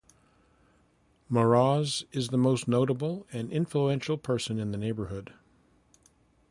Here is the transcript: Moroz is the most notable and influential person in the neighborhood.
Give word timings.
Moroz 1.29 2.05
is 2.11 2.29
the 2.29 2.37
most 2.39 2.67
notable 2.67 3.27
and 3.31 3.51
influential 3.51 4.17
person 4.17 4.57
in 4.57 4.71
the 4.71 4.77
neighborhood. 4.79 5.31